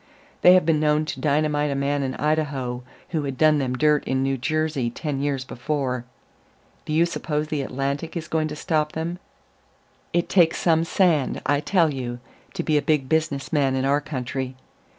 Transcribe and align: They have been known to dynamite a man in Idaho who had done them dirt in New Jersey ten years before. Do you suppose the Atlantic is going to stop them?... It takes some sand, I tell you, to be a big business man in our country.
They 0.41 0.53
have 0.55 0.65
been 0.65 0.79
known 0.79 1.05
to 1.05 1.19
dynamite 1.19 1.69
a 1.69 1.75
man 1.75 2.01
in 2.01 2.15
Idaho 2.15 2.81
who 3.09 3.21
had 3.21 3.37
done 3.37 3.59
them 3.59 3.77
dirt 3.77 4.03
in 4.05 4.23
New 4.23 4.35
Jersey 4.35 4.89
ten 4.89 5.21
years 5.21 5.45
before. 5.45 6.05
Do 6.85 6.91
you 6.93 7.05
suppose 7.05 7.49
the 7.49 7.61
Atlantic 7.61 8.17
is 8.17 8.27
going 8.27 8.47
to 8.47 8.55
stop 8.55 8.93
them?... 8.93 9.19
It 10.11 10.27
takes 10.27 10.57
some 10.57 10.85
sand, 10.85 11.39
I 11.45 11.59
tell 11.59 11.93
you, 11.93 12.19
to 12.55 12.63
be 12.63 12.79
a 12.79 12.81
big 12.81 13.09
business 13.09 13.53
man 13.53 13.75
in 13.75 13.85
our 13.85 14.01
country. 14.01 14.55